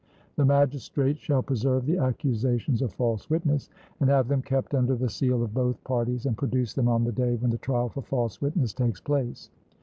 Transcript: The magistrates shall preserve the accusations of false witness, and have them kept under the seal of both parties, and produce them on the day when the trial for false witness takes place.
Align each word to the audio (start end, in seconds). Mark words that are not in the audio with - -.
The 0.35 0.45
magistrates 0.45 1.19
shall 1.19 1.43
preserve 1.43 1.85
the 1.85 1.99
accusations 1.99 2.81
of 2.81 2.91
false 2.91 3.29
witness, 3.29 3.69
and 3.99 4.09
have 4.09 4.29
them 4.29 4.41
kept 4.41 4.73
under 4.73 4.95
the 4.95 5.09
seal 5.11 5.43
of 5.43 5.53
both 5.53 5.83
parties, 5.83 6.25
and 6.25 6.35
produce 6.35 6.73
them 6.73 6.87
on 6.87 7.03
the 7.03 7.11
day 7.11 7.35
when 7.35 7.51
the 7.51 7.59
trial 7.59 7.87
for 7.89 8.01
false 8.01 8.41
witness 8.41 8.73
takes 8.73 8.99
place. 8.99 9.51